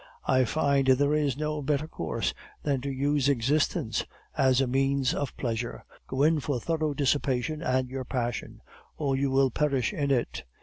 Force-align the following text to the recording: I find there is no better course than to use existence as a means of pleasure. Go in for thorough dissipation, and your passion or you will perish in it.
I 0.25 0.45
find 0.45 0.87
there 0.87 1.13
is 1.13 1.37
no 1.37 1.61
better 1.61 1.87
course 1.87 2.33
than 2.63 2.81
to 2.81 2.89
use 2.91 3.29
existence 3.29 4.03
as 4.35 4.59
a 4.59 4.65
means 4.65 5.13
of 5.13 5.37
pleasure. 5.37 5.85
Go 6.07 6.23
in 6.23 6.39
for 6.39 6.59
thorough 6.59 6.95
dissipation, 6.95 7.61
and 7.61 7.87
your 7.87 8.03
passion 8.05 8.61
or 8.97 9.15
you 9.15 9.29
will 9.29 9.51
perish 9.51 9.93
in 9.93 10.09
it. 10.09 10.43